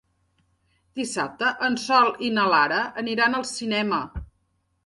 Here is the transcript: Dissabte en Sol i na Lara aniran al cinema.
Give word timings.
Dissabte 0.99 1.51
en 1.69 1.77
Sol 1.83 2.09
i 2.31 2.31
na 2.39 2.47
Lara 2.55 2.81
aniran 3.03 3.41
al 3.43 3.47
cinema. 3.55 4.05